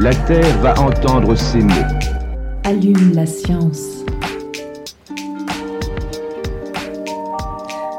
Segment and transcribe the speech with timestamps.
[0.00, 1.74] La Terre va entendre ces mots.
[2.62, 4.04] Allume la science.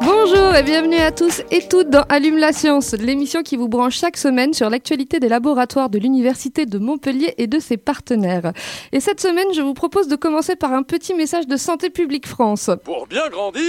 [0.02, 3.98] Bonjour et bienvenue à tous et toutes dans Allume la science, l'émission qui vous branche
[3.98, 8.54] chaque semaine sur l'actualité des laboratoires de l'Université de Montpellier et de ses partenaires.
[8.94, 12.28] Et cette semaine, je vous propose de commencer par un petit message de Santé publique
[12.28, 12.70] France.
[12.86, 13.62] Pour bien grandir,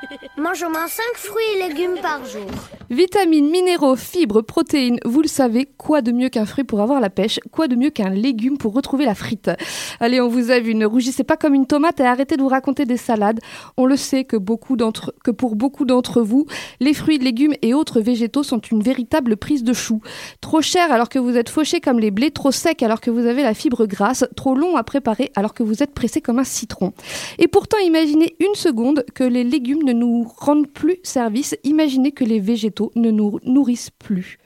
[0.36, 2.46] Mange au moins 5 fruits et légumes par jour.
[2.90, 7.10] Vitamines, minéraux, fibres, protéines, vous le savez, quoi de mieux qu'un fruit pour avoir la
[7.10, 9.50] pêche Quoi de mieux qu'un légume pour retrouver la frite
[9.98, 12.48] Allez, on vous a vu, ne rougissez pas comme une tomate et arrêtez de vous
[12.48, 13.40] raconter des salades.
[13.76, 14.76] On le sait que, beaucoup
[15.24, 16.46] que pour beaucoup d'entre vous,
[16.80, 20.00] les fruits, légumes et autres végétaux sont une véritable prise de chou.
[20.40, 23.26] Trop cher alors que vous êtes fauché comme les blés, trop sec alors que vous
[23.26, 26.44] avez la fibre grasse, trop long à préparer alors que vous êtes pressé comme un
[26.44, 26.92] citron.
[27.38, 32.24] Et pourtant, imaginez une seconde que les légumes ne nous rendent plus service, imaginez que
[32.24, 34.38] les végétaux ne nous nourrissent plus.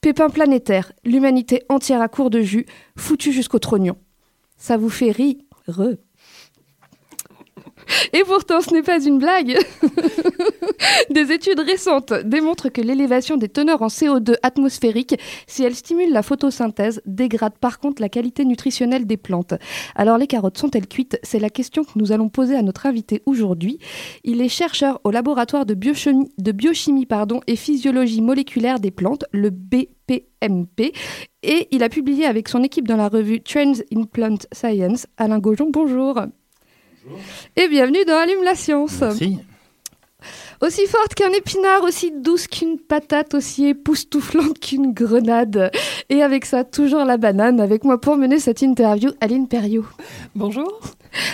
[0.00, 2.66] Pépin planétaire, l'humanité entière à court de jus,
[2.96, 3.96] foutu jusqu'au trognon.
[4.56, 5.36] Ça vous fait rire
[8.12, 9.58] et pourtant, ce n'est pas une blague.
[11.10, 15.16] des études récentes démontrent que l'élévation des teneurs en CO2 atmosphérique,
[15.46, 19.54] si elle stimule la photosynthèse, dégrade par contre la qualité nutritionnelle des plantes.
[19.94, 21.18] Alors les carottes sont-elles cuites?
[21.22, 23.78] C'est la question que nous allons poser à notre invité aujourd'hui.
[24.24, 27.06] Il est chercheur au laboratoire de biochimie,
[27.46, 30.92] et physiologie moléculaire des plantes, le BPMP,
[31.42, 35.06] et il a publié avec son équipe dans la revue Trends in Plant Science.
[35.16, 36.20] Alain Gaujon, bonjour.
[37.56, 39.00] Et bienvenue dans Allume la science.
[39.00, 39.38] Merci.
[40.60, 45.72] Aussi forte qu'un épinard, aussi douce qu'une patate, aussi époustouflante qu'une grenade.
[46.08, 47.60] Et avec ça, toujours la banane.
[47.60, 49.84] Avec moi pour mener cette interview, Aline Perriot.
[50.36, 50.80] Bonjour.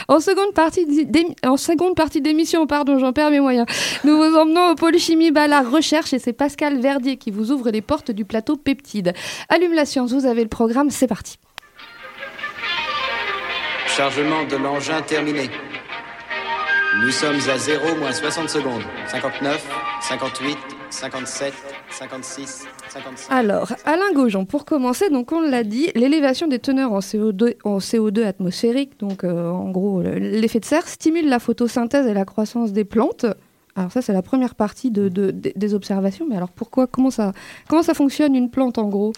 [0.09, 3.67] En seconde partie d'é- en seconde partie d'émission, pardon, j'en perds mes moyens.
[4.05, 7.71] Nous vous emmenons au pôle chimie Ballard Recherche et c'est Pascal Verdier qui vous ouvre
[7.71, 9.13] les portes du plateau Peptide.
[9.51, 11.37] Allume la science, vous avez le programme, c'est parti.
[13.99, 15.51] Chargement de l'engin terminé.
[17.03, 18.83] Nous sommes à 0 moins 60 secondes.
[19.09, 19.69] 59,
[20.03, 20.57] 58,
[20.91, 21.53] 57,
[21.91, 23.27] 56, 57.
[23.33, 27.79] Alors, Alain Gaujon, pour commencer, donc on l'a dit, l'élévation des teneurs en CO2, en
[27.79, 32.25] CO2 atmosphérique, donc euh, en gros le- l'effet de serre, stimule la photosynthèse et la
[32.25, 33.27] croissance des plantes.
[33.75, 36.25] Alors ça, c'est la première partie de, de- des- des observations.
[36.29, 37.33] Mais alors pourquoi, comment ça,
[37.69, 39.13] comment ça fonctionne une plante en gros?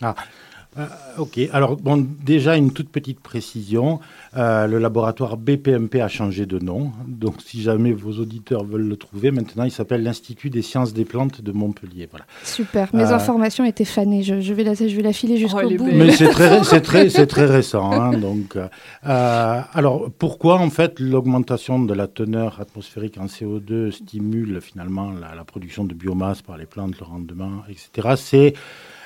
[0.78, 0.86] Euh,
[1.18, 3.98] ok, alors bon, déjà une toute petite précision.
[4.36, 6.92] Euh, le laboratoire BPMP a changé de nom.
[7.08, 11.04] Donc si jamais vos auditeurs veulent le trouver, maintenant il s'appelle l'Institut des sciences des
[11.04, 12.06] plantes de Montpellier.
[12.08, 12.24] Voilà.
[12.44, 14.22] Super, mes Euh, informations étaient fanées.
[14.22, 15.86] Je, je vais, la, je vais la filer jusqu'au est bout.
[15.86, 15.96] belle.
[15.96, 17.90] Mais c'est très, c'est très, c'est très récent.
[17.90, 18.68] hein, donc, euh,
[19.06, 25.34] euh, alors, pourquoi en fait l'augmentation de la teneur atmosphérique en CO2 stimule finalement la,
[25.34, 28.14] la production de biomasse par les plantes, le rendement, etc.
[28.16, 28.54] C'est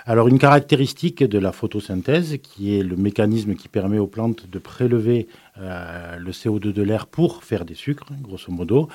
[0.07, 4.59] alors une caractéristique de la photosynthèse qui est le mécanisme qui permet aux plantes de
[4.59, 5.29] prélever
[5.59, 8.89] euh, le CO2 de l'air pour faire des sucres, grosso modo.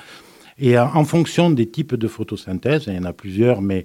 [0.58, 3.82] Et en, en fonction des types de photosynthèse, il y en a plusieurs, mais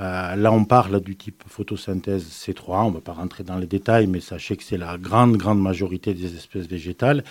[0.00, 3.66] euh, là on parle du type photosynthèse C3, on ne va pas rentrer dans les
[3.66, 7.24] détails, mais sachez que c'est la grande, grande majorité des espèces végétales.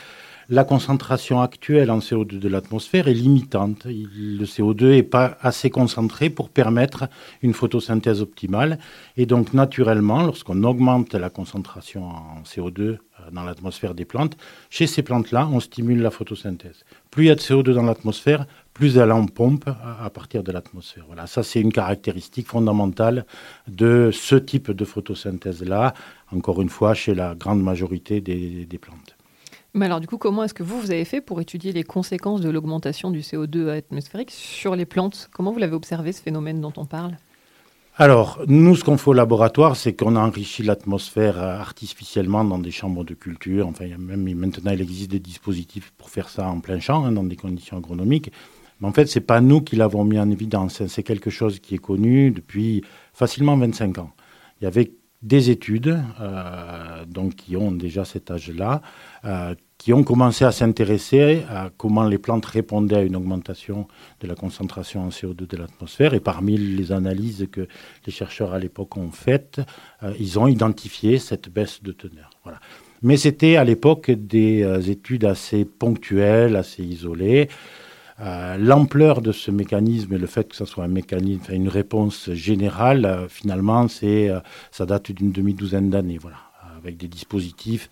[0.50, 3.84] La concentration actuelle en CO2 de l'atmosphère est limitante.
[3.86, 7.10] Le CO2 n'est pas assez concentré pour permettre
[7.42, 8.80] une photosynthèse optimale.
[9.18, 12.98] Et donc, naturellement, lorsqu'on augmente la concentration en CO2 euh,
[13.32, 14.38] dans l'atmosphère des plantes,
[14.70, 16.86] chez ces plantes-là, on stimule la photosynthèse.
[17.12, 20.52] Plus il y a de CO2 dans l'atmosphère, plus elle en pompe à, partir de
[20.52, 21.04] l'atmosphère.
[21.08, 23.26] Voilà, ça c'est une caractéristique fondamentale
[23.68, 25.94] de ce type de photosynthèse-là,
[26.32, 29.16] encore une fois, chez la grande majorité des, des plantes.
[29.74, 32.42] Mais alors, du coup, comment est-ce que vous, vous avez fait pour étudier les conséquences
[32.42, 35.30] de l'augmentation du CO2 atmosphérique sur les plantes?
[35.32, 37.18] Comment vous l'avez observé, ce phénomène dont on parle?
[38.00, 42.70] Alors, nous, ce qu'on fait au laboratoire, c'est qu'on enrichit l'atmosphère euh, artificiellement dans des
[42.70, 43.66] chambres de culture.
[43.68, 47.12] Enfin, a même maintenant, il existe des dispositifs pour faire ça en plein champ, hein,
[47.12, 48.32] dans des conditions agronomiques.
[48.80, 50.80] Mais en fait, c'est pas nous qui l'avons mis en évidence.
[50.80, 50.86] hein.
[50.88, 52.84] C'est quelque chose qui est connu depuis
[53.14, 54.12] facilement 25 ans.
[54.62, 54.92] Il y avait
[55.24, 58.82] des études, euh, donc qui ont déjà cet âge-là,
[59.26, 63.88] euh, qui ont commencé à s'intéresser à comment les plantes répondaient à une augmentation
[64.22, 66.14] de la concentration en CO2 de l'atmosphère.
[66.14, 67.68] Et parmi les analyses que
[68.06, 69.60] les chercheurs à l'époque ont faites,
[70.04, 72.30] euh, ils ont identifié cette baisse de teneur.
[72.44, 72.60] Voilà.
[73.02, 77.48] Mais c'était à l'époque des études assez ponctuelles, assez isolées.
[78.20, 82.32] Euh, l'ampleur de ce mécanisme et le fait que ce soit un mécanisme, une réponse
[82.32, 84.32] générale, euh, finalement, c'est,
[84.72, 86.38] ça date d'une demi-douzaine d'années, voilà,
[86.78, 87.90] avec des dispositifs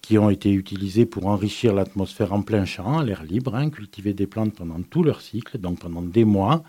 [0.00, 4.14] qui ont été utilisés pour enrichir l'atmosphère en plein champ, à l'air libre, hein, cultiver
[4.14, 6.62] des plantes pendant tout leur cycle, donc pendant des mois,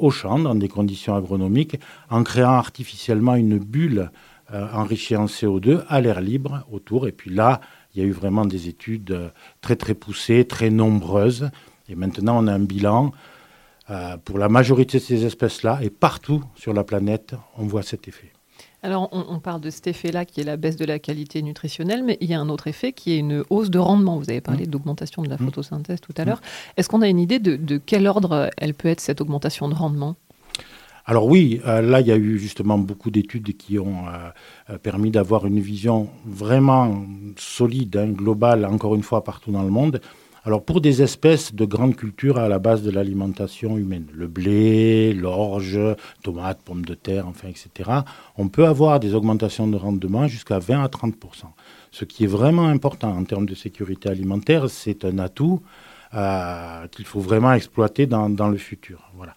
[0.00, 1.78] au champ, dans des conditions agronomiques,
[2.08, 4.10] en créant artificiellement une bulle
[4.52, 7.08] euh, enrichi en CO2 à l'air libre autour.
[7.08, 7.62] Et puis là,
[7.94, 9.28] il y a eu vraiment des études euh,
[9.62, 11.48] très très poussées, très nombreuses.
[11.88, 13.12] Et maintenant, on a un bilan
[13.90, 15.80] euh, pour la majorité de ces espèces-là.
[15.82, 18.32] Et partout sur la planète, on voit cet effet.
[18.82, 22.18] Alors, on, parle de cet effet-là qui est la baisse de la qualité nutritionnelle, mais
[22.20, 24.18] il y a un autre effet qui est une hausse de rendement.
[24.18, 24.70] Vous avez parlé mmh.
[24.70, 25.38] d'augmentation de la mmh.
[25.38, 26.36] photosynthèse tout à l'heure.
[26.36, 26.72] Mmh.
[26.76, 30.16] Est-ce qu'on a une idée de quel ordre elle peut être cette augmentation de rendement?
[31.06, 34.06] Alors oui, euh, là, il y a eu justement beaucoup d'études qui ont
[34.70, 37.04] euh, permis d'avoir une vision vraiment
[37.36, 40.00] solide, hein, globale, encore une fois, partout dans le monde.
[40.46, 45.14] Alors pour des espèces de grandes cultures à la base de l'alimentation humaine, le blé,
[45.14, 45.78] l'orge,
[46.22, 47.90] tomates, pommes de terre, enfin, etc.,
[48.36, 51.14] on peut avoir des augmentations de rendement jusqu'à 20 à 30%
[51.92, 55.62] Ce qui est vraiment important en termes de sécurité alimentaire, c'est un atout
[56.92, 59.10] qu'il faut vraiment exploiter dans, dans le futur.
[59.16, 59.34] Voilà.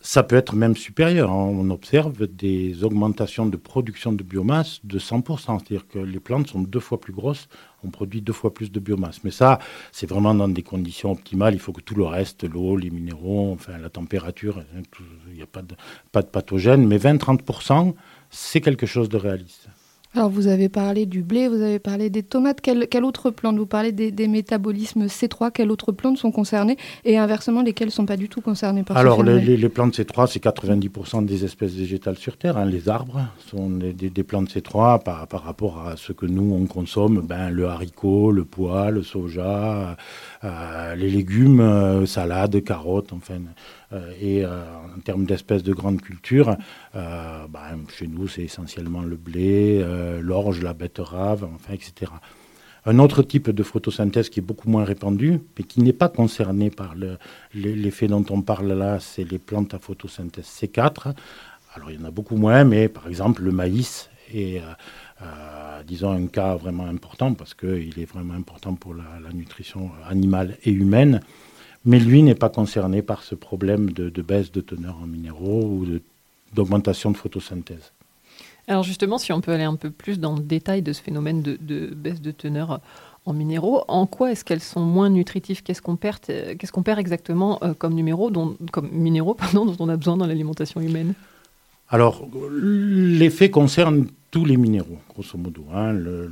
[0.00, 1.30] Ça peut être même supérieur.
[1.30, 1.34] Hein.
[1.34, 5.58] On observe des augmentations de production de biomasse de 100%.
[5.58, 7.48] C'est-à-dire que les plantes sont deux fois plus grosses,
[7.82, 9.24] on produit deux fois plus de biomasse.
[9.24, 9.58] Mais ça,
[9.90, 11.54] c'est vraiment dans des conditions optimales.
[11.54, 14.82] Il faut que tout le reste, l'eau, les minéraux, enfin la température, hein,
[15.28, 15.74] il n'y a pas de,
[16.12, 16.86] pas de pathogènes.
[16.86, 17.94] Mais 20-30%,
[18.30, 19.68] c'est quelque chose de réaliste.
[20.14, 22.60] Alors vous avez parlé du blé, vous avez parlé des tomates.
[22.62, 23.56] Quelle, autre plante?
[23.56, 25.52] Vous parlez des, métabolismes C3.
[25.52, 26.78] Quelles autres plantes sont concernées?
[27.04, 30.42] Et inversement, lesquelles ne sont pas du tout concernées par Alors les, plantes C3, c'est
[30.42, 32.56] 90% des espèces végétales sur Terre.
[32.56, 32.64] Hein.
[32.64, 33.20] Les arbres
[33.50, 37.20] sont des, plantes C3 par, par, rapport à ce que nous, on consomme.
[37.20, 39.96] Ben, le haricot, le pois, le soja,
[40.42, 43.40] euh, les légumes, euh, salades, carottes, enfin...
[43.92, 44.62] Euh, et euh,
[44.96, 46.56] en termes d'espèces de grande culture,
[46.94, 49.84] euh, bah, chez nous, c'est essentiellement le blé,
[50.20, 52.12] l'orge, la betterave, etc.
[52.86, 56.70] Un autre type de photosynthèse qui est beaucoup moins répandu, mais qui n'est pas concerné
[56.70, 56.94] par
[57.54, 61.14] l'effet dont on parle là, c'est les plantes à photosynthèse C4.
[61.74, 64.62] Alors il y en a beaucoup moins, mais par exemple le maïs est,
[65.86, 70.70] disons, un cas vraiment important parce qu'il est vraiment important pour la nutrition animale et
[70.70, 71.20] humaine
[71.84, 75.86] mais lui n'est pas concerné par ce problème de, baisse de teneur en minéraux ou
[76.54, 77.92] d'augmentation de, photosynthèse.
[78.66, 81.42] Alors justement, si on peut aller un peu plus dans le détail de ce phénomène
[81.42, 82.80] de, baisse de teneur
[83.24, 85.62] en minéraux, en quoi est-ce qu'elles sont moins nutritives?
[85.62, 86.20] Qu'est-ce qu'on perd,
[86.84, 88.30] perd exactement euh, comme, numéro,
[88.70, 91.14] comme minéraux pardon, dont on a besoin dans l'alimentation humaine?
[91.88, 95.64] Alors, l'effet concerne tous les minéraux, grosso modo.
[95.72, 96.28] Hein, le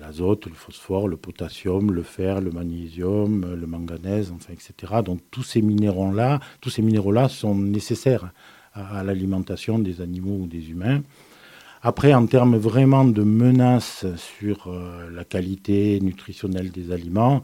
[0.00, 5.02] l'azote, le phosphore, le potassium, le fer, le magnésium, le manganèse, enfin, etc.
[5.04, 8.32] Donc tous ces minéraux-là, tous ces minéraux-là sont nécessaires
[8.74, 11.02] à, l'alimentation des animaux ou des humains.
[11.82, 17.42] Après, en termes vraiment de menaces sur euh, la qualité nutritionnelle des aliments,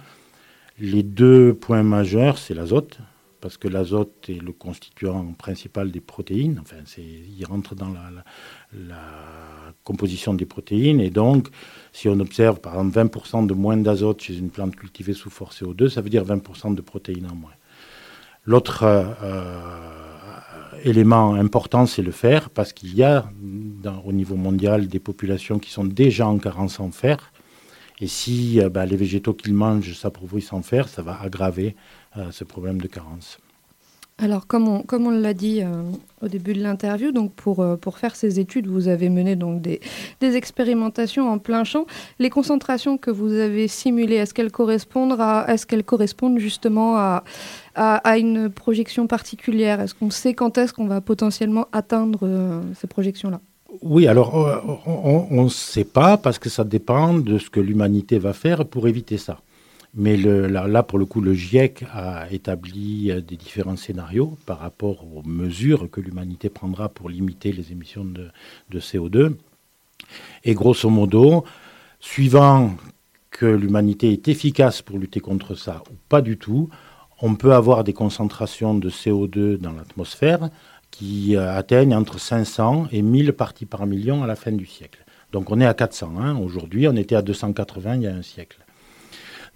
[0.81, 2.99] les deux points majeurs, c'est l'azote,
[3.45, 6.59] parce que l'azote est le constituant principal des protéines.
[6.63, 8.97] Enfin, il rentre dans la,
[9.85, 10.99] composition des protéines.
[10.99, 11.49] Et donc,
[11.93, 15.63] si on observe par exemple 20% de moins d'azote chez une plante cultivée sous force
[15.63, 17.53] CO2, ça veut dire 20% de protéines en moins.
[18.47, 19.61] L'autre euh,
[20.83, 23.31] élément important, c'est le fer, parce qu'il y a
[24.07, 27.31] au niveau mondial des populations qui sont déjà en carence en fer.
[28.01, 31.77] Et si euh, ben, les végétaux qu'ils mangent s'appauvrissent en fer, ça va aggraver
[32.17, 33.39] euh, ce problème de carence.
[34.19, 35.83] Alors, comme on, comme on l'a dit euh,
[36.23, 39.81] au début de l'interview, donc pour, pour faire ces études, vous avez mené donc des,
[40.21, 41.87] expérimentations en plein champ.
[42.21, 47.25] Les concentrations que vous avez simulées, est-ce qu'elles correspondent, à, est qu'elles correspondent justement à,
[47.75, 49.81] à, une projection particulière?
[49.81, 53.41] Est-ce qu'on sait quand est-ce qu'on va potentiellement atteindre ces projections-là?
[53.83, 54.35] Oui, alors
[54.87, 58.89] on ne sait pas parce que ça dépend de ce que l'humanité va faire pour
[58.89, 59.41] éviter ça.
[59.97, 65.05] Mais là, pour le coup, le GIEC a établi euh, des différents scénarios par rapport
[65.05, 68.31] aux mesures que l'humanité prendra pour limiter les émissions de,
[68.73, 69.37] CO2.
[70.43, 71.45] Et grosso modo,
[72.01, 72.75] suivant
[73.31, 76.69] que l'humanité est efficace pour lutter contre ça ou pas du tout,
[77.23, 80.51] on peut avoir des concentrations de CO2 dans l'atmosphère
[80.95, 85.05] qui euh, atteignent entre 500 et 1000 parties par million à la fin du siècle.
[85.33, 86.13] Donc on est à 400.
[86.21, 86.39] Hein.
[86.39, 88.59] Aujourd'hui, on était à 280 il y a un siècle.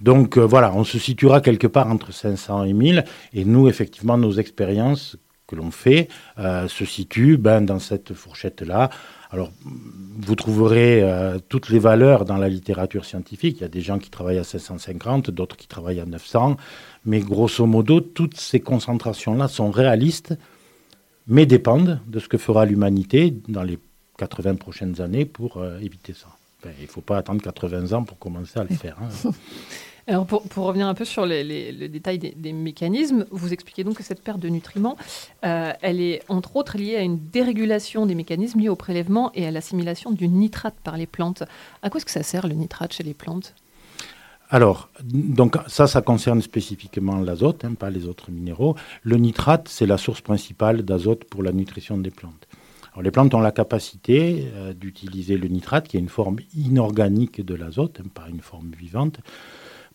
[0.00, 3.04] Donc euh, voilà, on se situera quelque part entre 500 et 1000.
[3.34, 5.16] Et nous, effectivement, nos expériences
[5.46, 8.90] que l'on fait euh, se situent ben, dans cette fourchette-là.
[9.30, 11.04] Alors, vous trouverez
[11.50, 13.58] toutes les valeurs dans la littérature scientifique.
[13.58, 16.56] Il y a des gens qui travaillent à 750, d'autres qui travaillent à 900.
[17.04, 20.34] Mais grosso modo, toutes ces concentrations-là sont réalistes,
[21.28, 23.78] mais dépendent de ce que fera l'humanité dans les
[24.18, 26.28] 80 prochaines années pour euh, éviter ça.
[26.64, 28.96] Ben, il ne faut pas attendre 80 ans pour commencer à le faire.
[29.00, 29.30] hein.
[30.08, 33.84] Alors pour, pour revenir un peu sur les, les- le détail des, mécanismes, vous expliquez
[33.84, 34.96] donc que cette perte de nutriments,
[35.44, 39.46] euh, elle est entre autres liée à une dérégulation des mécanismes liés au prélèvement et
[39.46, 41.42] à l'assimilation du nitrate par les plantes.
[41.82, 43.54] À quoi est-ce que ça sert le nitrate chez les plantes?
[44.50, 48.76] Alors, donc ça, ça concerne spécifiquement l'azote, hein, pas les autres minéraux.
[49.02, 52.48] Le nitrate, c'est la source principale d'azote pour la nutrition des plantes.
[52.92, 57.44] Alors, les plantes ont la capacité euh, d'utiliser le nitrate, qui est une forme inorganique
[57.44, 59.20] de l'azote, hein, pas une forme vivante,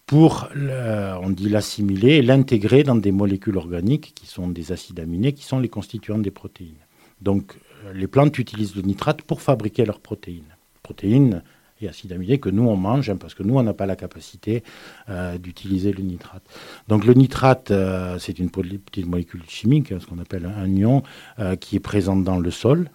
[0.06, 5.00] pour, le- on dit l'assimiler et l'intégrer dans des molécules organiques qui sont des acides
[5.00, 6.76] aminés, qui sont les constituants des protéines.
[7.22, 7.56] Donc,
[7.86, 10.56] euh, les plantes utilisent le nitrate pour fabriquer leurs protéines.
[10.84, 11.42] Protéines
[11.84, 13.96] et acides aminés que nous on mange, hein, parce que nous on n'a pas la
[13.96, 14.64] capacité
[15.10, 16.44] euh, d'utiliser le nitrate.
[16.88, 21.04] Donc le nitrate, euh, c'est une petite molécule chimique, hein, ce qu'on appelle un ion,
[21.40, 22.90] euh, qui est présente dans le sol,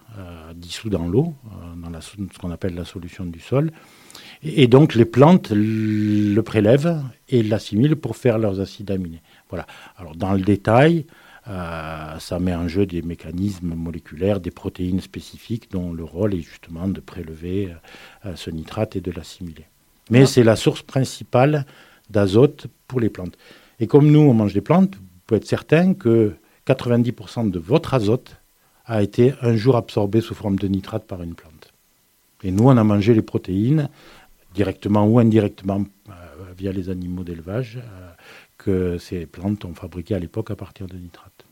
[0.55, 1.33] dissous dans l'eau,
[1.81, 3.71] dans la ce qu'on appelle la solution du sol.
[4.43, 9.21] Et, donc les plantes le prélèvent et l'assimilent pour faire leurs acides aminés.
[9.49, 9.65] Voilà.
[9.97, 11.05] Alors dans le détail,
[11.49, 16.41] euh, ça met en jeu des mécanismes moléculaires, des protéines spécifiques dont le rôle est
[16.41, 17.73] justement de prélever
[18.25, 19.65] euh, ce nitrate et de l'assimiler.
[20.11, 20.25] Mais Ah.
[20.27, 21.65] c'est la source principale
[22.09, 23.37] d'azote pour les plantes.
[23.79, 27.93] Et comme nous, on mange des plantes, vous pouvez être certain que 90% de votre
[27.93, 28.37] azote
[28.85, 31.73] a été un jour absorbé sous forme de nitrate par une plante.
[32.43, 33.89] Et nous, on a mangé les protéines
[34.53, 36.13] directement ou indirectement euh,
[36.57, 38.08] via les animaux d'élevage euh,
[38.59, 41.45] que ces plantes ont fabriquées à l'époque à partir de nitrate.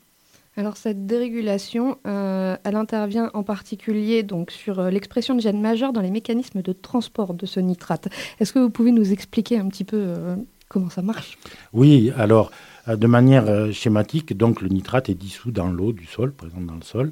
[0.58, 5.94] Alors cette dérégulation, euh, elle intervient en particulier donc sur euh, l'expression de gènes majeurs
[5.94, 8.10] dans les mécanismes de transport de ce nitrate.
[8.40, 10.36] Est-ce que vous pouvez nous expliquer un petit peu euh,
[10.68, 11.38] comment ça marche?
[11.74, 12.52] Oui, alors
[12.88, 16.84] de manière schématique, donc le nitrate est dissous dans l'eau du sol, présente dans le
[16.84, 17.12] sol,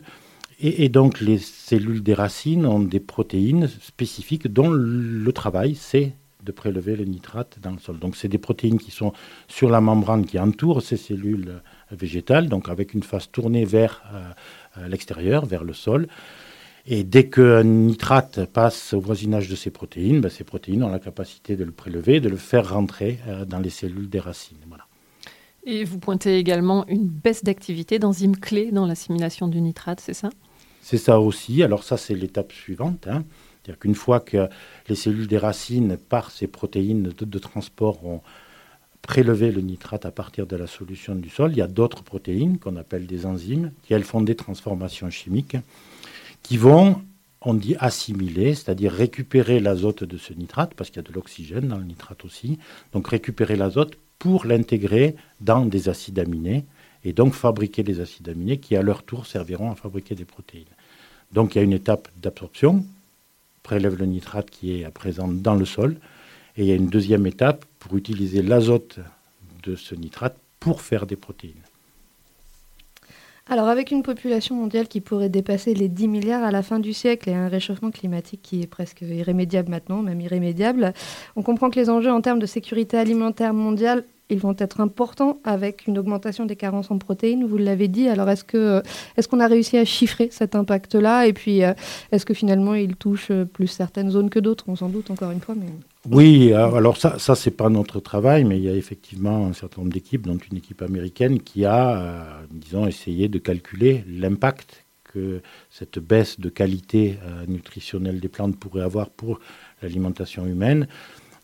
[0.60, 6.14] et, et donc les cellules des racines ont des protéines spécifiques dont le travail c'est
[6.46, 8.00] de prélever le nitrate dans le sol.
[8.00, 9.12] Donc c'est des protéines qui sont
[9.48, 14.04] sur la membrane qui entoure ces cellules euh, végétales, donc avec une face tournée vers
[14.14, 14.20] euh,
[14.78, 16.08] euh, l'extérieur, vers le sol.
[16.88, 21.00] Et dès qu'un nitrate passe au voisinage de ces protéines, ben, ces protéines ont la
[21.00, 24.64] capacité de le prélever, de le faire rentrer euh, dans les cellules des racines.
[24.68, 24.86] Voilà.
[25.66, 30.30] Et vous pointez également une baisse d'activité d'enzymes clés dans l'assimilation du nitrate, c'est ça?
[30.82, 31.64] C'est ça aussi.
[31.64, 33.08] Alors ça, c'est l'étape suivante.
[33.08, 33.24] hein.
[33.66, 34.48] C'est-à-dire qu'une fois que
[34.88, 38.22] les cellules des racines, par ces protéines de, transport, ont
[39.02, 42.60] prélevé le nitrate à partir de la solution du sol, il y a d'autres protéines
[42.60, 45.58] qu'on appelle des enzymes, qui elles font des transformations chimiques,
[46.44, 47.02] qui vont,
[47.42, 51.68] on dit, assimiler, c'est-à-dire récupérer l'azote de ce nitrate, parce qu'il y a de l'oxygène
[51.68, 52.60] dans le nitrate aussi,
[52.94, 56.66] donc récupérer l'azote pour l'intégrer dans des acides aminés,
[57.04, 60.66] et donc fabriquer des acides aminés qui, à leur tour, serviront à fabriquer des protéines.
[61.32, 62.86] Donc il y a une étape d'absorption,
[63.66, 65.98] prélève le nitrate qui est présent dans le sol,
[66.56, 69.00] et il y a une deuxième étape pour utiliser l'azote
[69.64, 71.66] de ce nitrate pour faire des protéines.
[73.48, 76.94] Alors avec une population mondiale qui pourrait dépasser les 10 milliards à la fin du
[76.94, 80.94] siècle et un réchauffement climatique qui est presque irrémédiable maintenant, même irrémédiable,
[81.36, 85.38] on comprend que les enjeux en termes de sécurité alimentaire mondiale ils vont être importants
[85.44, 88.08] avec une augmentation des carences en protéines, vous l'avez dit.
[88.08, 88.82] Alors, est-ce que
[89.18, 91.28] est-ce qu'on a réussi à chiffrer cet impact-là?
[91.28, 91.74] Et puis, euh,
[92.12, 94.66] est-ce que finalement, il touche euh, plus certaines zones que d'autres?
[94.68, 95.56] On s'en doute encore une fois.
[96.10, 99.82] Oui, alors ça, ça c'est pas notre travail, mais il y a effectivement un certain
[99.82, 105.42] nombre d'équipes, dont une équipe américaine, qui a, euh, disons, essayé de calculer l'impact que
[105.72, 109.40] cette baisse de qualité euh, nutritionnelle des plantes pourrait avoir pour
[109.82, 110.88] l'alimentation humaine.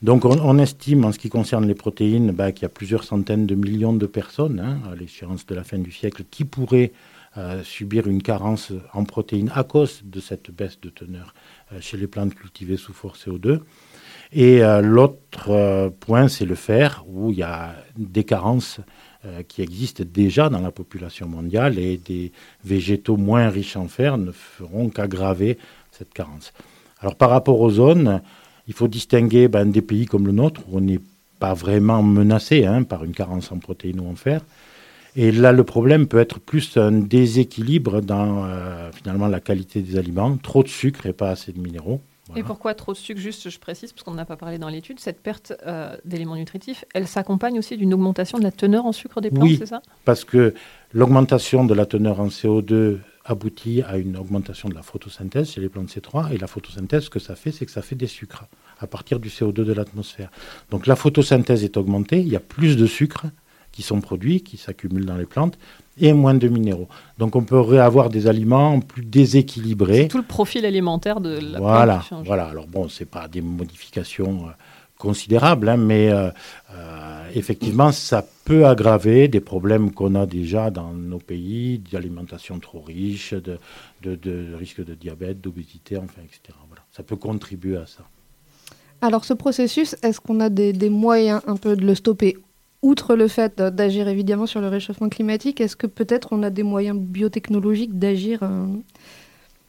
[0.02, 3.46] Donc on, estime en ce qui concerne les protéines bah, qu'il y a plusieurs centaines
[3.46, 6.92] de millions de personnes hein, à l'échéance de la fin du siècle qui pourraient
[7.38, 11.36] euh, subir une carence en protéines à cause de cette baisse de teneur
[11.72, 13.60] euh, chez les plantes cultivées sous fort CO2.
[14.34, 18.80] Et euh, l'autre point, c'est le fer, où il y a des carences
[19.48, 22.32] qui existent déjà dans la population mondiale et des
[22.66, 25.60] végétaux moins riches en fer ne feront qu'aggraver
[25.92, 26.54] cette carence.
[27.02, 28.24] Alors par rapport aux zones,
[28.68, 31.00] il faut distinguer ben, des pays comme le nôtre, où on n'est
[31.40, 34.42] pas vraiment menacé hein, par une carence en protéines ou en fer.
[35.16, 39.98] Et là, le problème peut être plus un déséquilibre dans euh, finalement la qualité des
[39.98, 42.00] aliments, trop de sucre et pas assez de minéraux.
[42.38, 43.20] Et pourquoi trop de sucre?
[43.20, 46.86] Juste, je précise, parce qu'on n'a pas parlé dans l'étude, cette perte euh, d'éléments nutritifs,
[46.94, 49.58] elle s'accompagne aussi d'une augmentation de la teneur en sucre des plantes, Oui.
[49.60, 49.82] c'est ça?
[50.06, 50.54] Parce que
[50.94, 55.70] l'augmentation de la teneur en CO2 aboutit à une augmentation de la photosynthèse chez les
[55.70, 56.34] plantes C3.
[56.34, 58.46] Et la photosynthèse, ce que ça fait, c'est que ça fait des sucres
[58.80, 60.30] à partir du CO2 de l'atmosphère.
[60.72, 63.26] Donc la photosynthèse est augmentée, il y a plus de sucres
[63.72, 65.58] qui sont produits, qui s'accumulent dans les plantes,
[65.98, 66.90] et moins de minéraux.
[67.20, 70.08] Donc on pourrait avoir des aliments plus déséquilibrés.
[70.10, 72.28] Tout le profil alimentaire de la Voilà, plante qui change.
[72.28, 72.46] voilà.
[72.48, 74.52] Alors bon, c'est pas des modifications euh,
[74.98, 76.30] considérables, hein, mais euh,
[76.74, 82.82] euh, effectivement, ça peut aggraver des problèmes qu'on a déjà dans nos pays, d'alimentation trop
[82.82, 83.58] riche, de,
[84.04, 86.58] de, de risque de diabète, d'obésité, enfin, etc.
[86.68, 86.84] Voilà.
[86.92, 88.04] Ça peut contribuer à ça.
[89.02, 92.38] Alors ce processus, est-ce qu'on a des, des moyens un peu de le stopper?
[92.84, 96.64] Outre le fait d'agir évidemment sur le réchauffement climatique, est-ce que peut-être on a des
[96.64, 98.66] moyens biotechnologiques d'agir euh,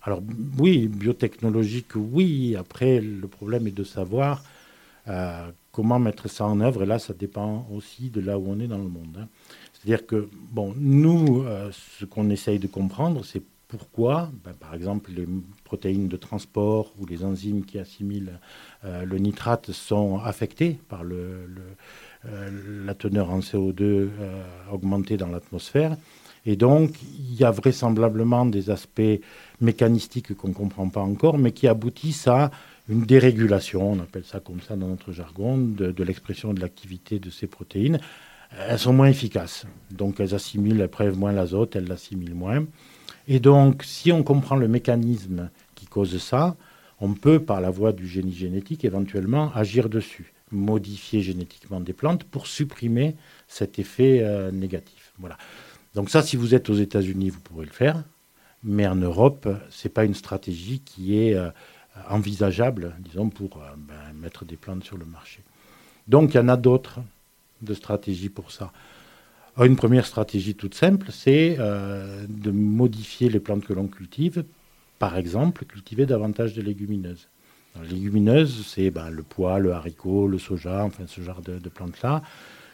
[0.03, 0.23] Alors
[0.59, 2.57] oui, biotechnologique, oui.
[2.59, 4.43] Après, le problème est de savoir
[5.09, 6.83] euh, comment mettre ça en œuvre?
[6.83, 9.17] Et là, ça dépend aussi de là où on est dans le monde.
[9.21, 9.29] hein.
[9.73, 15.11] C'est-à-dire que, bon, nous, euh, ce qu'on essaye de comprendre, c'est pourquoi, ben, par exemple,
[15.17, 15.27] les
[15.65, 18.39] protéines de transport ou les enzymes qui assimilent
[18.85, 24.09] euh, le nitrate sont affectées par la teneur en CO2 euh,
[24.71, 25.97] augmentée dans l'atmosphère.
[26.45, 29.21] Et donc, il y a vraisemblablement des aspects
[29.61, 32.51] mécanistiques qu'on ne comprend pas encore, mais qui aboutissent à
[32.89, 37.31] une dérégulation, on appelle ça comme ça dans notre jargon, de, l'expression de l'activité de
[37.31, 38.01] ces protéines.
[38.69, 39.67] Elles sont moins efficaces.
[39.91, 42.67] Donc, elles assimilent, elles prélèvent moins l'azote, elles l'assimilent moins.
[43.29, 46.57] Et donc, si on comprend le mécanisme qui cause ça,
[47.01, 52.25] on peut, par la voie du génie génétique, éventuellement agir dessus, modifier génétiquement des plantes
[52.25, 53.17] pour supprimer
[53.49, 55.13] cet effet euh, négatif.
[55.19, 55.39] Voilà.
[55.95, 58.03] Donc ça, si vous êtes aux États-Unis, vous pourrez le faire,
[58.63, 61.51] mais en Europe, c'est pas une stratégie qui est euh,
[62.11, 65.41] envisageable, disons, pour euh, ben, mettre des plantes sur le marché.
[66.09, 67.01] Donc il y en a d'autres
[67.63, 68.73] de stratégies pour ça.
[69.57, 74.45] Alors, Une première stratégie toute simple, c'est euh, de modifier les plantes que l'on cultive.
[74.99, 77.29] Par exemple, cultiver davantage de légumineuses.
[77.75, 81.59] Alors, les légumineuses, c'est ben, le pois, le haricot, le soja, enfin ce genre de,
[81.59, 82.23] de plantes-là.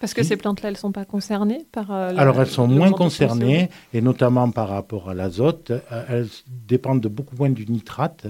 [0.01, 1.91] Parce que ces plantes-là, elles ne sont pas concernées par.
[1.91, 6.29] euh, la- Alors elles sont moins concernées, et notamment par rapport à l'azote, euh, elles
[6.47, 8.27] dépendent de beaucoup moins du nitrate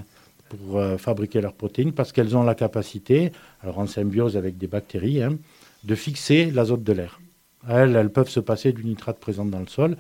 [0.49, 3.33] pour euh, fabriquer leurs protéines, parce qu'elles ont la capacité,
[3.63, 5.37] alors en symbiose avec des bactéries, hein,
[5.85, 7.21] de fixer l'azote de l'air.
[7.69, 9.97] Elles, elles peuvent se passer du nitrate présent dans le sol.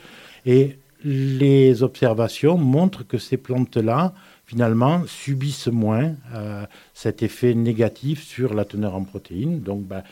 [0.46, 4.14] Et les observations montrent que ces plantes-là,
[4.46, 9.60] finalement, subissent moins euh, cet effet négatif sur la teneur en protéines.
[9.60, 10.02] Donc, ben,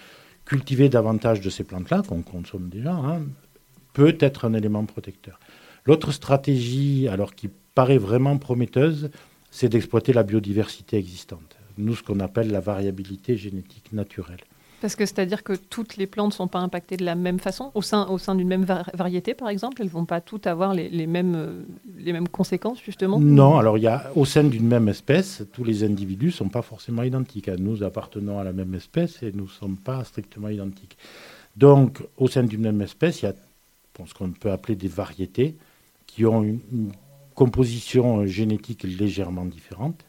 [0.45, 3.23] cultiver davantage de ces plantes-là, qu'on consomme déjà, hein,
[3.93, 5.41] peut être un élément protecteur.
[5.87, 9.11] L'autre stratégie, alors qui paraît vraiment prometteuse,
[9.51, 11.57] c'est d'exploiter la biodiversité existante.
[11.79, 14.41] Nous, ce qu'on appelle la variabilité génétique naturelle.
[14.83, 17.71] Parce que c'est-à-dire que toutes les plantes ne sont pas impactées de la même façon
[17.75, 20.47] au sein, au sein d'une même var- variété, par exemple Elles ne vont pas toutes
[20.47, 21.63] avoir les, les mêmes, euh,
[21.99, 23.19] les mêmes conséquences, justement?
[23.19, 26.49] Non, alors il y a au sein d'une même espèce, tous les individus ne sont
[26.51, 27.49] pas forcément identiques.
[27.49, 30.99] Nous appartenons à la même espèce et nous ne sommes pas strictement identiques.
[31.57, 33.35] Donc, au sein d'une même espèce, il y a
[33.99, 35.57] bon, ce qu'on peut appeler des variétés
[36.07, 36.93] qui ont une, une
[37.37, 40.05] composition euh, génétique légèrement différente.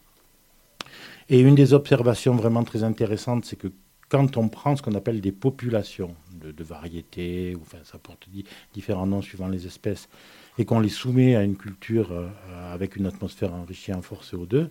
[1.30, 3.68] Et une des observations vraiment très intéressantes, c'est que
[4.10, 9.06] quand on prend ce qu'on appelle des populations de, variétés, enfin, ça porte di- différents
[9.06, 10.08] noms suivant les espèces,
[10.58, 12.30] et qu'on les soumet à une culture euh,
[12.74, 14.70] avec une atmosphère enrichie en fort CO2,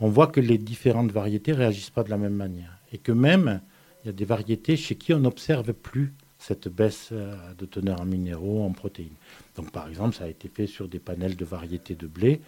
[0.00, 2.76] on voit que les différentes variétés réagissent pas de la même manière.
[2.92, 3.60] Et que même,
[4.02, 6.12] il y a des variétés chez qui on n'observe plus
[6.42, 9.14] cette baisse euh, de teneur en minéraux, en protéines.
[9.56, 12.40] Donc par exemple, ça a été fait sur des panels de variétés de blé,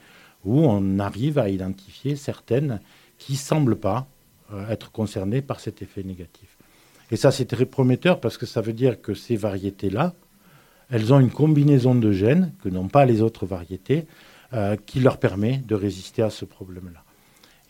[0.44, 2.80] où on arrive à identifier certaines
[3.18, 4.07] qui semblent pas
[4.52, 6.57] euh, être concernées par cet effet négatif.
[7.11, 10.14] Et ça, c'est très prometteur parce que ça veut dire que ces variétés-là,
[10.90, 14.07] elles ont une combinaison de gènes que n'ont pas les autres variétés
[14.52, 17.03] euh, qui leur permet de résister à ce problème-là.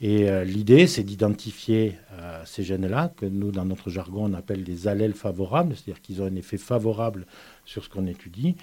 [0.00, 4.64] Et euh, l'idée, c'est d'identifier euh, ces gènes-là, que nous, dans notre jargon, on appelle
[4.64, 7.26] des allèles favorables, c'est-à-dire qu'ils ont un effet favorable
[7.64, 8.56] sur ce qu'on étudie,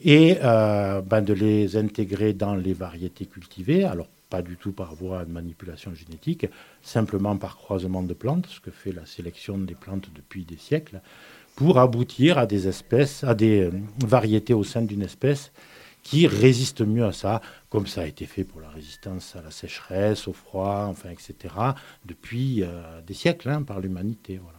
[0.00, 4.94] et euh, ben, de les intégrer dans les variétés cultivées, alors pas du tout par
[4.96, 6.46] voie de manipulation génétique,
[6.82, 11.00] simplement par croisement de plantes, ce que fait la sélection des plantes depuis des siècles,
[11.54, 13.70] pour aboutir à des espèces, à des
[14.04, 15.52] variétés au sein d'une espèce
[16.04, 17.40] qui résistent mieux à ça,
[17.70, 21.52] comme ça a été fait pour la résistance à la sécheresse, au froid, enfin, etc.,
[22.04, 24.38] depuis euh, des siècles hein, par l'humanité.
[24.40, 24.58] Voilà.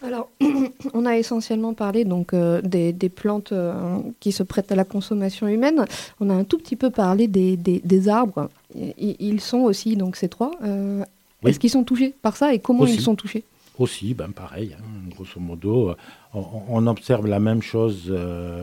[0.00, 0.30] Alors,
[0.94, 4.84] on a essentiellement parlé donc euh, des, des plantes euh, qui se prêtent à la
[4.84, 5.86] consommation humaine.
[6.20, 8.48] On a un tout petit peu parlé des, des- des arbres.
[8.76, 10.52] I- Ils sont aussi donc ces trois.
[10.62, 11.02] Euh,
[11.42, 11.50] Oui.
[11.50, 12.94] Est-ce qu'ils sont touchés par ça et comment Aussi.
[12.94, 13.42] ils sont touchés?
[13.78, 15.94] Aussi, ben pareil, hein, grosso modo,
[16.34, 18.12] on, on observe la même chose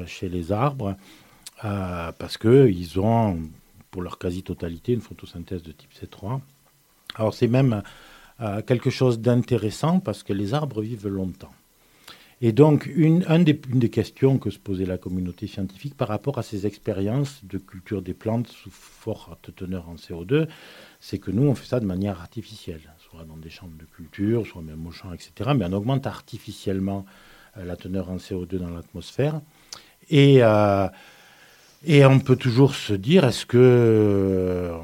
[0.07, 0.95] chez les arbres
[1.63, 3.39] euh, parce qu'ils ont,
[3.91, 6.41] pour leur quasi-totalité, une photosynthèse de type C3.
[7.15, 7.81] Alors c'est même
[8.41, 11.53] euh, quelque chose d'intéressant parce que les arbres vivent longtemps.
[12.41, 16.43] Et donc, une, une des questions que se posait la communauté scientifique par rapport à
[16.43, 20.47] ces expériences de culture des plantes sous forte teneur en CO2,
[20.99, 24.45] c'est que nous, on fait ça de manière artificielle, soit dans des chambres de culture,
[24.45, 25.51] soit même au champ, etc.
[25.55, 27.05] Mais on augmente artificiellement
[27.57, 29.39] euh, la teneur en CO2 dans l'atmosphère.
[30.09, 30.87] Et, euh,
[31.85, 34.75] et on peut toujours se dire, est-ce que euh,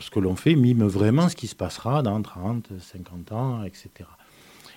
[0.00, 3.90] ce que l'on fait mime vraiment ce qui se passera dans 30, 50 ans, etc.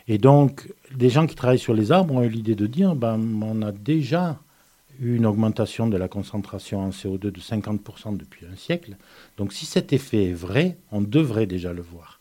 [0.07, 3.19] Et donc, des gens qui travaillent sur les arbres ont eu l'idée de dire, ben,
[3.41, 4.39] on a déjà
[4.99, 8.97] eu une augmentation de la concentration en CO2 de 50% depuis un siècle.
[9.37, 12.19] Donc, si cet effet est vrai, on devrait déjà le voir.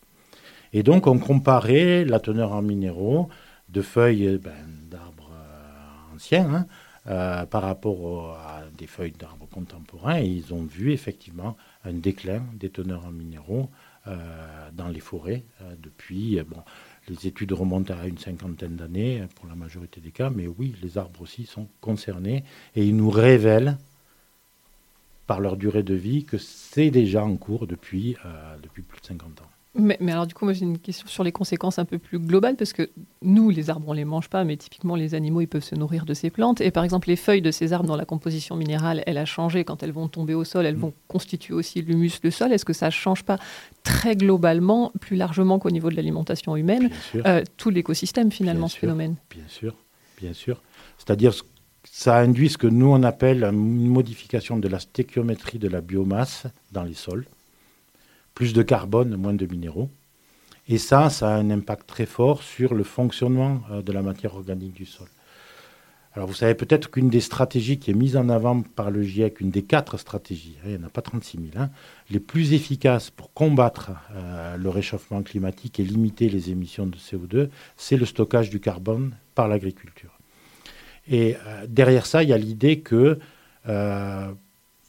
[0.73, 3.29] Et donc, on comparait la teneur en minéraux
[3.69, 4.53] de feuilles ben,
[4.91, 6.67] d'arbres euh, anciens hein,
[7.09, 10.21] euh, par rapport à des feuilles d'arbres contemporains.
[10.21, 13.69] Ils ont vu effectivement un déclin des teneurs en minéraux
[14.07, 16.41] euh, dans les forêts euh, depuis.
[16.43, 16.62] bon,
[17.09, 20.97] les études remontent à une cinquantaine d'années pour la majorité des cas, mais oui, les
[20.97, 22.45] arbres aussi sont concernés
[22.77, 23.79] et ils nous révèlent
[25.27, 28.17] par leur durée de vie que c'est déjà en cours depuis,
[28.62, 29.52] depuis plus de 50 ans.
[29.75, 32.19] Mais, mais alors, du coup, moi, j'ai une question sur les conséquences un peu plus
[32.19, 32.91] globales, parce que
[33.23, 36.05] nous, les arbres, on les mange pas, mais typiquement, les animaux, ils peuvent se nourrir
[36.05, 36.61] de ces plantes.
[36.61, 39.65] Et par exemple, les feuilles de ces arbres, dont la composition minérale, elle a changé
[39.65, 42.53] quand elles vont tomber au sol, elles vont constituer aussi l'humus, le sol.
[42.53, 43.39] Est-ce que ça change pas
[43.83, 46.91] très globalement, plus largement qu'au niveau de l'alimentation humaine,
[47.25, 48.81] euh, tout l'écosystème, finalement, Bien ce sûr.
[48.81, 49.17] phénomène?
[49.31, 49.75] Bien sûr,
[50.21, 50.61] bien sûr.
[50.99, 51.45] C'est-à-dire, ce-
[51.85, 56.45] ça induit ce que nous on appelle une modification de la stéchiométrie de la biomasse
[56.73, 57.25] dans les sols.
[58.35, 59.90] Plus de carbone, moins de minéraux.
[60.68, 64.35] Et ça, ça a un impact très fort sur le fonctionnement euh, de la matière
[64.35, 65.09] organique du sol.
[66.14, 69.40] Alors vous savez peut-être qu'une des stratégies qui est mise en avant par le GIEC,
[69.40, 71.71] une des quatre stratégies, hein, il n'y en a pas 36 000, hein,
[72.11, 77.49] les plus efficaces pour combattre euh, le réchauffement climatique et limiter les émissions de CO2,
[77.79, 80.18] c'est le stockage du carbone par l'agriculture.
[81.11, 83.18] Et euh, derrière ça, il y a l'idée que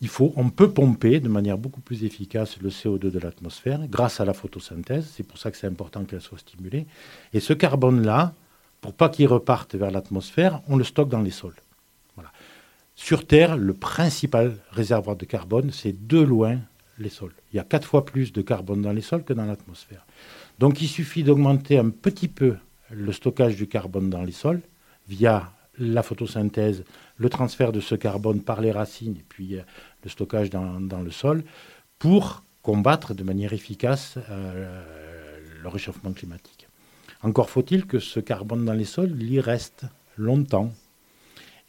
[0.04, 4.20] il faut, on peut pomper de manière beaucoup plus efficace le CO2 de l'atmosphère grâce
[4.20, 5.10] à la photosynthèse.
[5.16, 6.86] C'est pour ça que c'est important qu'elle soit stimulée.
[7.32, 8.34] Et ce carbone-là,
[8.82, 11.56] pour pas qu'il reparte vers l'atmosphère, on le stocke dans les sols.
[12.96, 16.60] Sur Terre, le principal réservoir de carbone, c'est de loin
[17.00, 17.34] les sols.
[17.54, 20.06] Il y a quatre fois plus de carbone dans les sols que dans l'atmosphère.
[20.60, 22.58] Donc il suffit d'augmenter un petit peu
[22.92, 24.62] le stockage du carbone dans les sols
[25.08, 26.84] via la photosynthèse,
[27.18, 29.62] le transfert de ce carbone par les racines et puis euh,
[30.04, 31.44] le stockage dans, le sol
[32.00, 34.80] pour combattre de manière efficace euh,
[35.62, 36.68] le réchauffement climatique.
[37.24, 39.86] Encore faut-il que ce carbone dans les sols, il y reste
[40.18, 40.72] longtemps.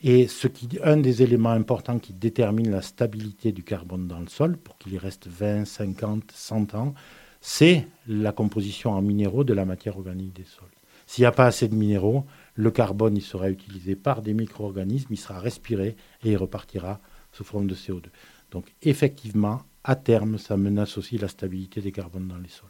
[0.02, 4.26] Et ce qui, un des éléments importants qui détermine la stabilité du carbone dans le
[4.26, 6.94] sol, pour qu'il y reste 20, 50, 100 ans,
[7.40, 10.68] c'est la composition en minéraux de la matière organique des sols.
[11.06, 15.18] S'il n'y a pas assez de minéraux, le carbone sera utilisé par des micro-organismes, il
[15.18, 17.00] sera respiré et il repartira
[17.32, 18.04] sous forme de CO2.
[18.50, 22.68] Donc effectivement, à terme, ça menace aussi la stabilité des carbones dans les sols.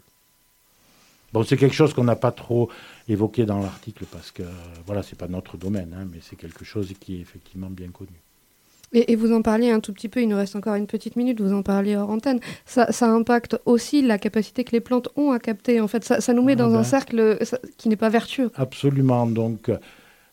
[1.32, 2.70] Bon, c'est quelque chose qu'on n'a pas trop
[3.08, 4.44] évoqué dans l'article parce que
[4.86, 8.20] voilà, c'est pas notre domaine, hein, mais c'est quelque chose qui est effectivement bien connu.
[8.94, 11.16] Et, et vous en parliez un tout petit peu, il nous reste encore une petite
[11.16, 12.40] minute, vous en parliez hors antenne.
[12.64, 15.80] Ça, ça impacte aussi la capacité que les plantes ont à capter.
[15.80, 16.76] En fait, ça, ça nous met Ah dans ben.
[16.78, 18.50] un cercle ça- qui n'est pas vertueux.
[18.54, 19.26] Absolument.
[19.26, 19.78] Donc, euh,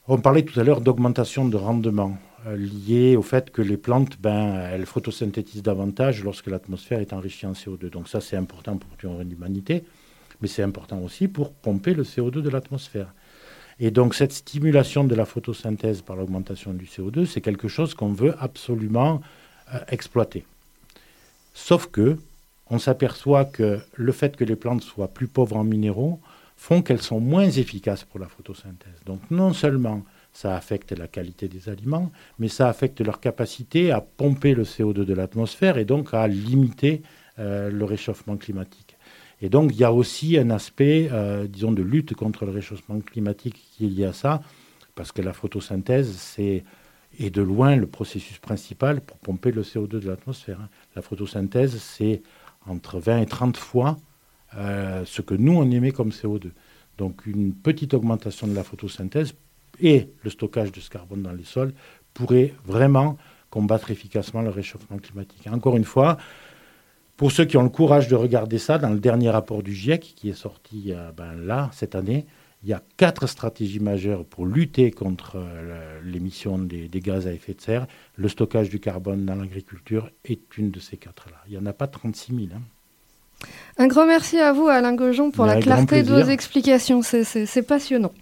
[0.08, 4.17] on parlait tout à l'heure d'augmentation de rendement euh, liée au fait que les plantes,
[4.19, 7.89] ben, elles photosynthétisent davantage lorsque l'atmosphère est enrichie en CO2.
[7.89, 8.89] Donc ça, c'est important pour
[9.24, 9.84] l'humanité,
[10.41, 13.13] mais c'est important aussi pour pomper le CO2 de l'atmosphère.
[13.84, 18.13] Et donc cette stimulation de la photosynthèse par l'augmentation du CO2, c'est quelque chose qu'on
[18.13, 19.22] veut absolument
[19.74, 20.46] euh, exploiter.
[21.56, 22.17] Sauf que
[22.70, 26.20] on s'aperçoit que le fait que les plantes soient plus pauvres en minéraux
[26.56, 29.02] font qu'elles sont moins efficaces pour la photosynthèse.
[29.08, 34.00] Donc non seulement ça affecte la qualité des aliments, mais ça affecte leur capacité à
[34.00, 37.02] pomper le CO2 de l'atmosphère et donc à limiter
[37.39, 38.90] euh, le réchauffement climatique.
[39.41, 42.99] Et donc il y a aussi un aspect, euh, disons, de lutte contre le réchauffement
[42.99, 44.41] climatique qui est lié à ça,
[44.95, 46.63] parce que la photosynthèse, c'est
[47.19, 50.60] est de loin le processus principal pour pomper le CO2 de l'atmosphère.
[50.62, 50.69] hein.
[50.95, 52.21] La photosynthèse, c'est
[52.65, 53.97] entre 20 et 30 fois
[54.56, 56.51] euh, ce que nous, on émet comme CO2.
[56.97, 59.34] Donc une petite augmentation de la photosynthèse
[59.80, 61.73] et le stockage de ce carbone dans les sols
[62.13, 63.17] pourrait vraiment
[63.49, 65.47] combattre efficacement le réchauffement climatique.
[65.51, 66.17] Encore une fois,
[67.21, 70.15] pour ceux qui ont le courage de regarder ça, dans le dernier rapport du GIEC
[70.15, 72.25] qui est sorti euh, ben, là, cette année,
[72.63, 77.31] il y a quatre stratégies majeures pour lutter contre euh, l'émission des, des, gaz à
[77.31, 77.86] effet de serre.
[78.15, 81.38] Le stockage du carbone dans l'agriculture est une de ces quatre-là.
[81.45, 82.47] Il n'y en a pas 36 000.
[82.55, 82.62] Hein.
[83.77, 87.03] Un grand merci à vous, Alain Gaujon, pour Mais la clarté de vos explications.
[87.03, 88.13] C'est passionnant.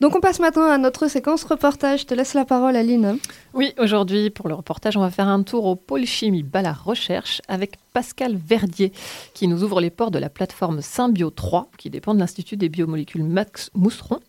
[0.00, 2.00] Donc on passe maintenant à notre séquence reportage.
[2.00, 3.18] Je te laisse la parole, Aline.
[3.54, 7.40] Oui, aujourd'hui, pour le reportage, on va faire un tour au pôle chimie Ballard Recherche
[7.48, 8.92] avec Pascal Verdier,
[9.34, 12.68] qui nous ouvre les portes de la plateforme Symbio 3, qui dépend de l'Institut des
[12.68, 14.20] biomolécules Max Moustron.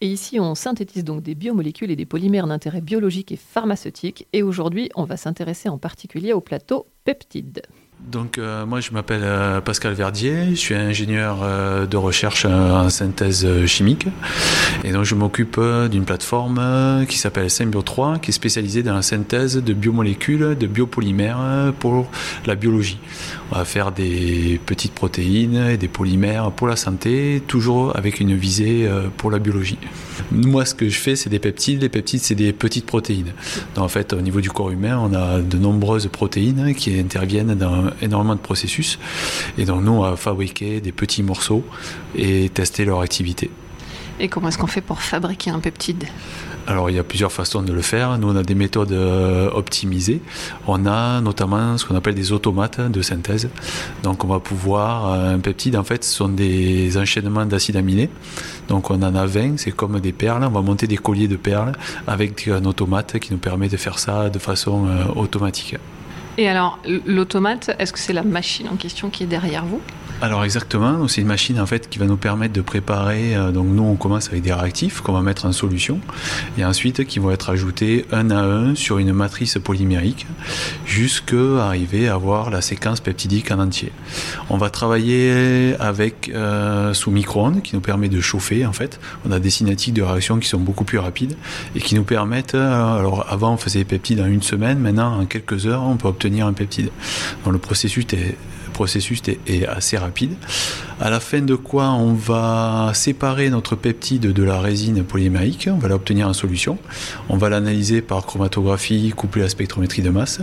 [0.00, 4.26] Et ici, on synthétise donc des biomolécules et des polymères d'intérêt biologique et pharmaceutique.
[4.32, 7.62] Et aujourd'hui, on va s'intéresser en particulier au plateau peptides.
[8.00, 12.88] Donc euh, moi je m'appelle euh, Pascal Verdier, je suis ingénieur euh, de recherche en
[12.90, 14.06] synthèse chimique
[14.84, 19.02] et donc je m'occupe d'une plateforme qui s'appelle Symbio 3 qui est spécialisée dans la
[19.02, 22.08] synthèse de biomolécules, de biopolymères pour
[22.46, 22.98] la biologie.
[23.50, 28.34] On va faire des petites protéines et des polymères pour la santé, toujours avec une
[28.34, 29.78] visée pour la biologie.
[30.30, 33.32] Moi ce que je fais c'est des peptides, les peptides c'est des petites protéines.
[33.74, 37.54] Donc en fait au niveau du corps humain on a de nombreuses protéines qui interviennent
[37.54, 38.98] dans énormément de processus.
[39.56, 41.64] Et donc nous, on va fabriquer des petits morceaux
[42.14, 43.50] et tester leur activité.
[44.20, 46.04] Et comment est-ce qu'on fait pour fabriquer un peptide?
[46.66, 48.18] Alors il y a plusieurs façons de le faire.
[48.18, 50.20] Nous, on a des méthodes euh, optimisées.
[50.66, 53.48] On a notamment ce qu'on appelle des automates de synthèse.
[54.02, 58.10] Donc on va pouvoir, euh, un peptide, en fait, ce sont des enchaînements d'acides aminés.
[58.68, 60.44] Donc on en a 20, c'est comme des perles.
[60.44, 61.72] On va monter des colliers de perles
[62.06, 65.76] avec un automate qui nous permet de faire ça de façon euh, automatique.
[66.38, 69.82] Et alors, l'automate, est-ce que c'est la machine en question qui est derrière vous?
[70.20, 73.36] Alors exactement, c'est une machine en fait qui va nous permettre de préparer.
[73.36, 76.00] euh, donc nous on commence avec des réactifs qu'on va mettre en solution
[76.58, 80.26] et ensuite qui vont être ajoutés un à un sur une matrice polymérique
[80.84, 83.92] jusqu'à arriver à avoir la séquence peptidique en entier.
[84.50, 88.98] On va travailler avec euh, sous micro-ondes qui nous permet de chauffer en fait.
[89.24, 91.36] On a des cinétiques de réaction qui sont beaucoup plus rapides
[91.76, 92.56] et qui nous permettent.
[92.56, 95.96] euh, alors avant on faisait des peptides en une semaine, maintenant en quelques heures on
[95.96, 96.90] peut obtenir un peptide.
[97.44, 98.36] Donc le processus est
[98.78, 100.34] processus est, assez rapide.
[101.00, 105.78] À la fin de quoi on va séparer notre peptide de la résine polymérique, on
[105.78, 106.78] va l'obtenir en solution,
[107.28, 110.38] on va l'analyser par chromatographie couplée à spectrométrie de masse,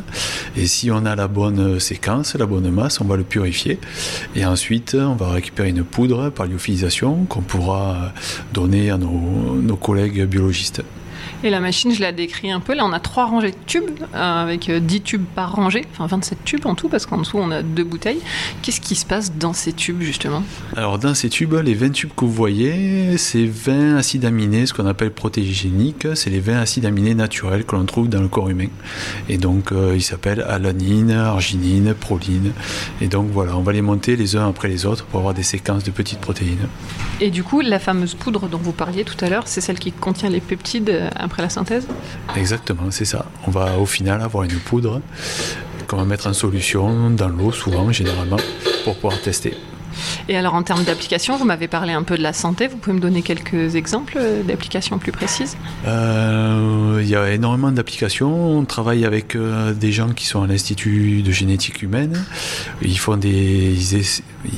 [0.57, 3.79] et si on a la bonne séquence, la bonne masse, on va le purifier,
[4.35, 8.11] et ensuite on va récupérer une poudre par lyophilisation qu'on pourra
[8.53, 10.83] donner à nos collègues biologistes.
[11.43, 12.73] Et la machine, je la décris un peu.
[12.73, 16.07] Là, on a trois rangées de tubes, euh, avec euh, 10 tubes par rangée, enfin
[16.07, 18.19] 27 tubes en tout, parce qu'en dessous, on a deux bouteilles.
[18.61, 20.43] Qu'est-ce qui se passe dans ces tubes, justement?
[20.75, 24.73] Alors dans ces tubes, les 20 tubes que vous voyez, c'est 20 acides aminés, ce
[24.73, 28.49] qu'on appelle protégéniques, c'est les 20 acides aminés naturels que l'on trouve dans le corps
[28.49, 28.67] humain.
[29.29, 32.51] Et donc euh, ils s'appellent alanine, arginine, proline.
[33.01, 35.43] Et donc voilà, on va les monter les uns après les autres pour avoir des
[35.43, 36.67] séquences de petites protéines.
[37.21, 39.93] Et du coup, la fameuse poudre dont vous parliez tout à l'heure, c'est celle qui
[39.93, 41.87] contient les peptides euh, après la synthèse?
[42.35, 43.25] Exactement, c'est ça.
[43.47, 45.01] On va au final avoir une poudre
[45.87, 48.39] qu'on va mettre en solution dans l'eau, souvent, généralement,
[48.83, 49.55] pour pouvoir tester.
[50.29, 52.67] Et alors, en termes d'application, vous m'avez parlé un peu de la santé.
[52.67, 55.57] Vous pouvez me donner quelques exemples d'applications plus précises?
[55.87, 58.57] Euh, Il y a énormément d'applications.
[58.57, 62.23] On travaille avec euh, des gens qui sont à l'Institut de génétique humaine.
[62.81, 63.75] Ils font des,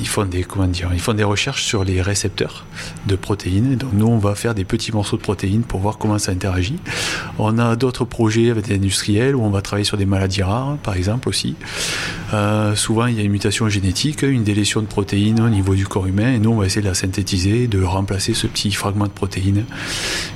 [0.00, 2.64] ils font des, comment dire, ils font des recherches sur les récepteurs
[3.06, 3.76] de protéines.
[3.76, 6.78] Donc nous, on va faire des petits morceaux de protéines pour voir comment ça interagit.
[7.38, 10.76] On a d'autres projets avec des industriels où on va travailler sur des maladies rares,
[10.82, 11.56] par exemple aussi.
[12.34, 15.86] Euh, souvent, il y a une mutation génétique, une délétion de protéines au niveau du
[15.86, 19.06] corps humain, et nous, on va essayer de la synthétiser, de remplacer ce petit fragment
[19.06, 19.64] de protéines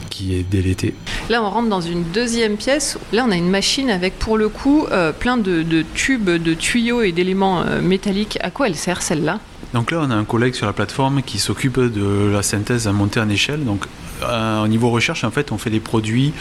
[0.09, 0.95] qui est délété.
[1.29, 2.99] Là, on rentre dans une deuxième pièce.
[3.13, 6.55] Là, on a une machine avec, pour le coup, euh, plein de, de tubes, de
[6.55, 8.39] tuyaux et d'éléments euh, métalliques.
[8.41, 9.41] À quoi elle sert, celle-là?
[9.75, 12.93] Donc là, on a un collègue sur la plateforme qui s'occupe de la synthèse à
[12.93, 13.65] monter en échelle.
[13.65, 13.87] Donc,
[14.23, 16.33] euh, au niveau recherche, en fait, on fait des produits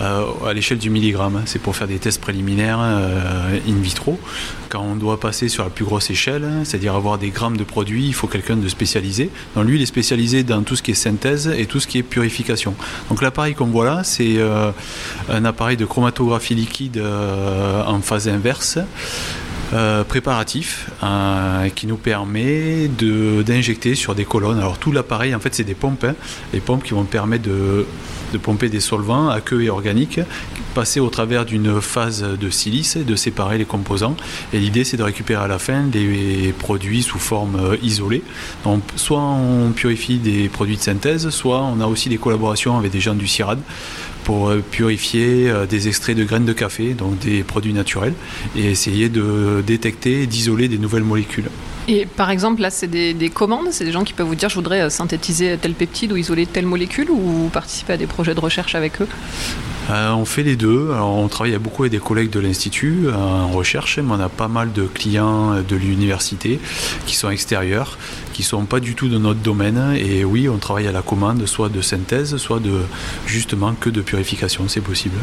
[0.00, 1.42] euh, à l'échelle du milligramme.
[1.46, 4.18] C'est pour faire des tests préliminaires euh, in vitro.
[4.68, 8.06] Quand on doit passer sur la plus grosse échelle, c'est-à-dire avoir des grammes de produits,
[8.06, 9.30] il faut quelqu'un de spécialisé.
[9.54, 11.98] Donc lui, il est spécialisé dans tout ce qui est synthèse et tout ce qui
[11.98, 12.74] est purification.
[13.08, 14.36] Donc l'appareil qu'on voit là, c'est
[15.30, 17.02] un appareil de chromatographie liquide
[17.86, 18.78] en phase inverse
[19.74, 24.58] euh, préparatif euh, qui nous permet d'injecter sur des colonnes.
[24.58, 26.04] Alors tout l'appareil, en fait, c'est des pompes.
[26.04, 26.14] hein.
[26.54, 27.84] Les pompes qui vont permettre de,
[28.42, 30.20] pomper des solvants aqueux et organiques,
[30.74, 34.16] passer au travers d'une phase de silice de séparer les composants.
[34.54, 38.22] Et l'idée, c'est de récupérer à la fin des produits sous forme euh, isolée.
[38.64, 42.90] Donc, soit on purifie des produits de synthèse, soit on a aussi des collaborations avec
[42.90, 43.58] des gens du CIRAD
[44.28, 48.12] pour euh, purifier euh, des extraits de graines de café, donc des produits naturels,
[48.54, 51.48] et essayer de détecter et d'isoler des nouvelles molécules.
[51.88, 54.50] Et par exemple, là, c'est des, des commandes, c'est des gens qui peuvent vous dire
[54.50, 58.06] je voudrais euh, synthétiser tel peptide ou isoler telle molécule, ou vous participez à des
[58.06, 59.08] projets de recherche avec eux?
[59.88, 60.90] Euh, on fait les deux.
[60.92, 64.48] Alors, on travaille beaucoup avec des collègues de l'Institut en recherche, mais on a pas
[64.48, 66.60] mal de clients de l'université
[67.06, 67.96] qui sont extérieurs,
[68.38, 69.96] qui sont pas du tout de notre domaine.
[69.96, 72.70] Et oui, on travaille à la commande, soit de synthèse, soit de
[73.26, 75.16] justement que de purification, c'est possible.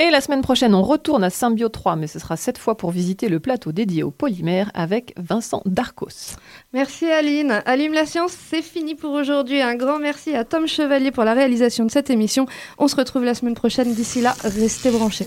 [0.00, 2.90] Et la semaine prochaine, on retourne à Symbio 3, mais ce sera cette fois pour
[2.90, 6.36] visiter le plateau dédié aux polymères avec Vincent Darcos.
[6.72, 7.62] Merci Aline.
[7.66, 9.60] Allume la science, c'est fini pour aujourd'hui.
[9.60, 12.46] Un grand merci à Tom Chevalier pour la réalisation de cette émission.
[12.78, 13.92] On se retrouve la semaine prochaine.
[13.92, 15.26] D'ici là, restez branchés.